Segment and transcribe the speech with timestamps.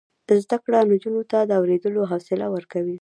[0.43, 2.97] زده کړه نجونو ته د اوریدلو حوصله ورکوي.